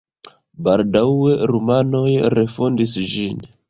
Baldaŭe 0.67 1.37
rumanoj 1.53 2.09
refondis 2.39 3.01
ĝin. 3.17 3.51